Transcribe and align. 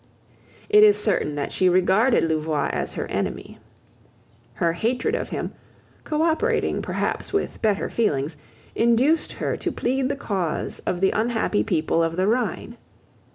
It 0.67 0.83
is 0.83 0.97
certain 0.97 1.35
that 1.35 1.51
she 1.51 1.69
regarded 1.69 2.23
Louvois 2.23 2.71
as 2.73 2.93
her 2.93 3.05
enemy. 3.05 3.59
Her 4.55 4.73
hatred 4.73 5.13
of 5.13 5.29
him, 5.29 5.51
cooperating 6.05 6.81
perhaps 6.81 7.31
with 7.31 7.61
better 7.61 7.87
feelings, 7.87 8.35
induced 8.73 9.33
her 9.33 9.55
to 9.57 9.71
plead 9.71 10.09
the 10.09 10.15
cause 10.15 10.79
of 10.87 11.01
the 11.01 11.11
unhappy 11.11 11.63
people 11.63 12.01
of 12.03 12.15
the 12.15 12.25
Rhine. 12.25 12.77